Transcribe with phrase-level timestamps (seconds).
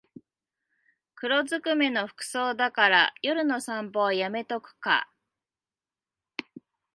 [1.13, 5.07] 黒ずくめの服装だから夜の散歩はやめとくか